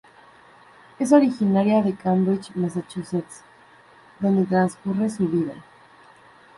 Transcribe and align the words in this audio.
Es 0.97 1.11
originaria 1.11 1.83
de 1.83 1.93
Cambridge, 1.93 2.53
Massachusetts, 2.55 3.43
donde 4.19 4.47
transcurre 4.47 5.11
su 5.11 5.27
vida. 5.27 5.53